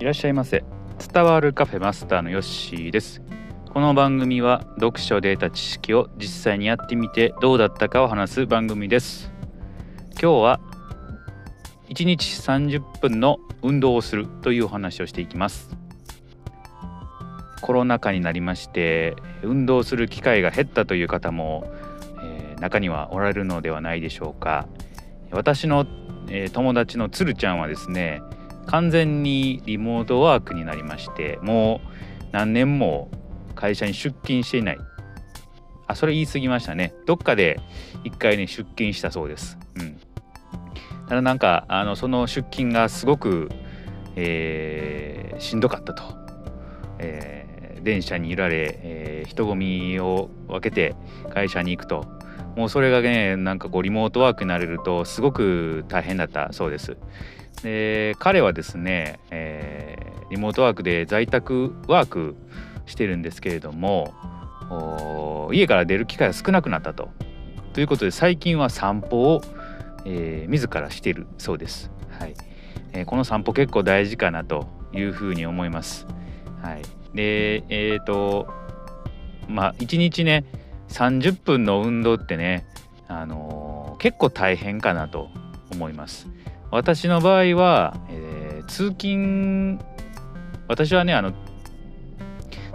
[0.00, 0.64] いらっしゃいませ。
[1.12, 3.20] 伝わるカフェマスターのヨッシーです。
[3.68, 9.30] この番組は読書で得た知識を実際にやってみてどうだったかを話す番組です。
[10.12, 10.60] 今日は
[11.90, 15.68] 1日30分の運動をするというお話をしていきます。
[17.60, 21.70] コロナ禍になりまして運動する機会が減ったという方も、
[22.22, 24.66] えー、中にはおられるのではないでしょうか。
[25.30, 25.84] 私の、
[26.30, 28.22] えー、友達のつるちゃんはですね
[28.66, 31.88] 完全にリモートワークになりましてもう
[32.32, 33.10] 何年も
[33.54, 34.78] 会社に出勤していない。
[35.86, 36.94] あそれ言い過ぎましたね。
[37.04, 37.60] どっかで
[38.04, 39.58] 一回ね出勤したそうです。
[39.74, 39.98] うん。
[41.08, 43.50] ただなんかあのその出勤がすごく、
[44.14, 46.04] えー、しんどかったと、
[47.00, 50.94] えー、電車に揺られ、えー、人混みを分けて
[51.30, 52.06] 会社に行くと。
[52.56, 56.96] もうそれがねなんかこうリモートワークになれるとすごく大変だったそうです。
[57.62, 62.36] で彼はですね、えー、リモートワークで在宅ワーク
[62.86, 67.10] してるんですけれども家から出る機会が少なくなったと。
[67.72, 69.42] ということで最近は散歩を、
[70.04, 71.90] えー、自らしてるそうです。
[72.10, 72.34] はい
[72.92, 76.06] えー、この散歩結構大事かなというふうに思います。
[76.62, 76.82] はい、
[77.14, 78.48] でえっ、ー、と
[79.48, 80.44] まあ1日ね
[80.88, 82.66] 30分の運動ってね、
[83.06, 85.28] あのー、結構大変かなと
[85.72, 86.28] 思います。
[86.70, 89.78] 私の場合は、えー、通勤
[90.68, 91.32] 私はねあの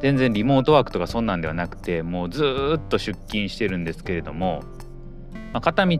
[0.00, 2.44] 全然リモートワークとかそんなんではなくてもうず
[2.76, 4.62] っと出勤してるんですけれども、
[5.52, 5.98] まあ、片道、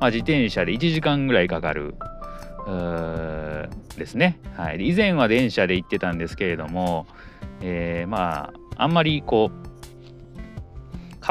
[0.00, 1.94] まあ、自転車で1時間ぐらいかかる
[3.96, 7.06] ですね、はい、以前は電車で行ってたんですけれども、
[7.60, 9.69] えー、まああんまりこう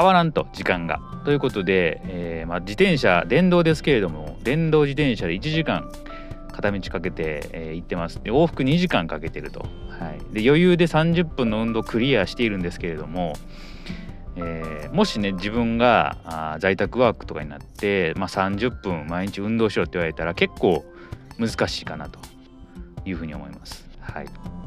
[0.00, 0.98] 変わらんと時間が。
[1.26, 5.92] ということで、えー、まあ、自転車電動ですけれども電動自転車で1時間
[6.50, 9.66] 片道かけて、えー、行ってますで往復2時間かけてると、は
[10.32, 13.34] い、で余裕で30分の運動クリアしているんですけれども、
[14.36, 20.82] えー、もしね自分があ在宅ワークとかになって、まあ、30分毎日運動しろって言われたら結構
[21.38, 22.18] 難しいかなと
[23.04, 23.86] いうふうに思います。
[24.00, 24.59] はい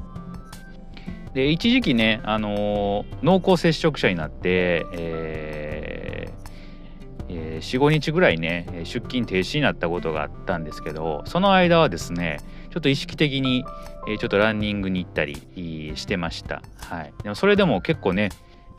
[1.33, 6.03] で一時期ね、あの、濃厚接触者になって、えー
[7.29, 12.39] えー、45日ぐらいね出勤停止になったことがあったんですけどその間はですね
[12.69, 13.65] ちょっと意識的に、
[14.07, 15.35] え、ちょっとランニングに行ったり
[15.95, 16.63] してました。
[16.77, 18.29] はい、でもそれでも結構ね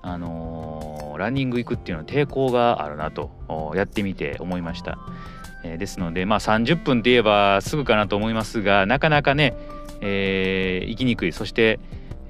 [0.03, 4.99] あのー、ランニング行くっていうのは抵抗があるなとやってみて思いました。
[5.63, 9.55] えー、ですのでまあ30分って言えばすぐかなと思いますがなかなかね、
[10.01, 11.79] えー、行きにくいそして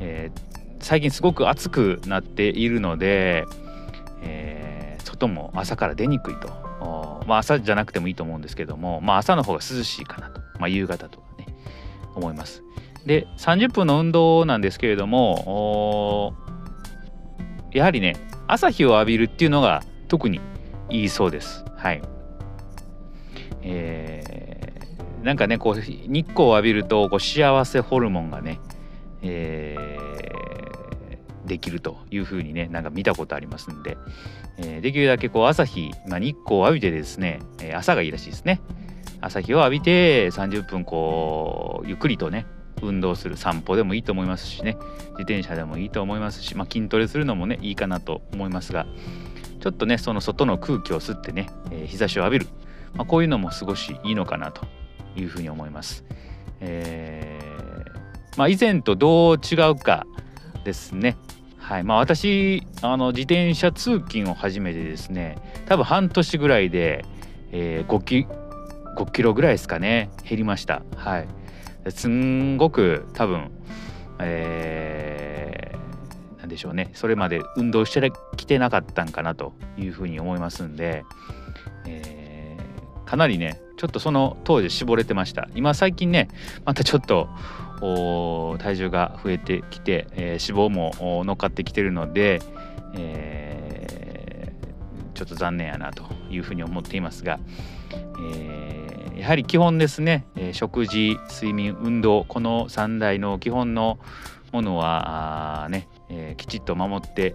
[0.00, 0.40] えー、
[0.80, 3.46] 最近すごく暑くなっているので、
[4.22, 6.48] えー、外も朝から出にくいと、
[7.26, 11.46] まあ、朝じゃなくてもいいと思うんですけども、まあ、朝の方が涼しいかなと、まあ、夕方とかね
[12.14, 12.62] 思います。
[13.06, 16.34] で30分の運動なんですけれども
[17.72, 18.16] やはりね
[18.46, 20.40] 朝日を浴びるっていうのが特に
[20.90, 21.64] いいそうです。
[21.76, 22.02] はい。
[23.62, 28.60] えー、なんかねこう日光を浴びるとこう幸せホルモンがね
[29.24, 33.96] えー、できるというふうにねなんか見たことありますんで、
[34.58, 38.60] えー、できるだけこう朝日、まあ、日光を浴びてですね、え、朝がいいらしいですね
[39.20, 42.46] 朝日を浴びて30分こうゆっくりとね
[42.82, 44.76] 運動する散歩でもいいと思いますしね
[45.12, 48.86] 自転車でもいいと思いますし、まあ、筋トレするのもねいいかなと思いますが
[49.60, 52.46] ちょっとねその外の空気を吸ってね、えー、日差しを浴びる、
[52.92, 54.66] まあ、こういうのも少しいいのかなと
[55.16, 56.04] いうふうに思います。
[56.60, 57.73] えー
[58.36, 60.06] まあ、以前とどう違うか
[60.64, 61.16] ですね。
[61.58, 61.84] はい。
[61.84, 67.04] まあ、私あの自転車通勤を始めてですね多分半年ぐらいで、
[67.52, 68.26] えー、5, キ
[68.96, 70.82] 5キロぐらいですかね減りました。
[70.96, 71.28] はい。
[71.90, 73.50] すんごく多分
[74.18, 76.90] えー、なんでしょうね。
[76.94, 81.04] それまで運動してきてなかったんかなというふうに思いますんで、
[81.86, 85.48] えー、かなりねちょっとその当時絞れてました。
[85.54, 86.28] 今最近ね
[86.64, 87.28] またちょっと
[87.80, 92.40] 体重が増えてきて、えー、脂肪も乗っかってきてるので、
[92.94, 97.38] えー、ちょっと残念やなというふうに思っていますが、
[97.92, 103.98] えー、やはり基本ですね、食事睡眠運動この3大の基本の
[104.52, 107.34] ものはね、えきちっと守って、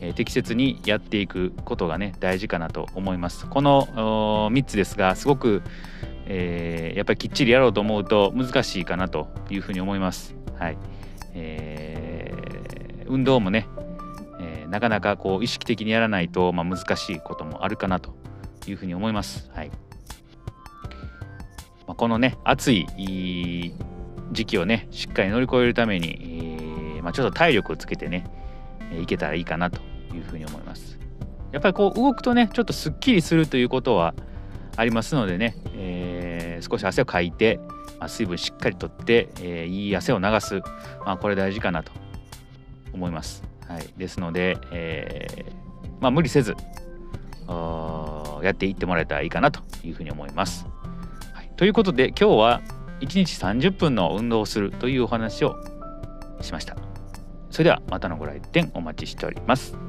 [0.00, 3.46] え適切にやっていくことがね大事かなと思います。
[3.46, 5.62] この3つですがすごく
[6.30, 10.36] えー、やっぱりきっちりやろうと思うと難しいかなというふうに思います。
[10.58, 10.78] はい
[11.32, 13.66] えー、運動もね、
[14.40, 18.14] えー、なかなかこう意識的にやらないと、まあ、難しいこともあるかなと
[18.66, 19.50] いうふうに思います。
[19.54, 19.70] はい
[21.86, 22.86] まあ、このね暑い
[24.32, 26.18] 時期をねしっかり乗り越えるために、
[26.96, 28.26] えー、まあ、ちょっと体力をつけてね
[29.00, 29.80] いけたらいいかなと
[30.14, 30.98] いうふうに思います
[31.52, 34.14] やっぱりこう動くとねちょっとすっきりするということは
[34.78, 37.58] ありますのでね、えー、少し汗をかいて、
[37.98, 40.60] まあ、水分しっかりとって、えー、いい汗を流す、
[41.04, 41.90] まあ、これ大事かなと
[42.92, 45.26] 思います、はい、ですので、え
[46.00, 46.54] まあ、無理せず
[47.48, 50.64] やっていってもらえたらいいかなというふうに思います。
[51.32, 52.62] はい、ということで今日は
[53.00, 55.56] 1日30分の運動をするというお話を
[56.40, 56.76] しました。
[57.50, 59.87] それではまたのご来店お待ちしております。